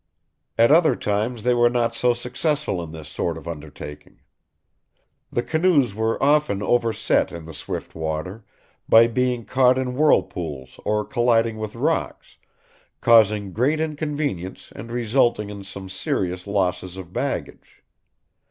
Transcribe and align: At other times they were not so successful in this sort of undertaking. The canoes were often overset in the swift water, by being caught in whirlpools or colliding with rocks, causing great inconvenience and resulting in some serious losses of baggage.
At 0.57 0.71
other 0.71 0.95
times 0.95 1.43
they 1.43 1.53
were 1.53 1.69
not 1.69 1.93
so 1.93 2.15
successful 2.15 2.81
in 2.83 2.89
this 2.91 3.07
sort 3.07 3.37
of 3.37 3.47
undertaking. 3.47 4.19
The 5.31 5.43
canoes 5.43 5.93
were 5.93 6.17
often 6.23 6.63
overset 6.63 7.31
in 7.31 7.45
the 7.45 7.53
swift 7.53 7.93
water, 7.93 8.43
by 8.89 9.05
being 9.05 9.45
caught 9.45 9.77
in 9.77 9.93
whirlpools 9.95 10.79
or 10.85 11.05
colliding 11.05 11.59
with 11.59 11.75
rocks, 11.75 12.37
causing 12.99 13.53
great 13.53 13.79
inconvenience 13.79 14.73
and 14.75 14.91
resulting 14.91 15.51
in 15.51 15.63
some 15.63 15.87
serious 15.87 16.47
losses 16.47 16.97
of 16.97 17.13
baggage. 17.13 17.83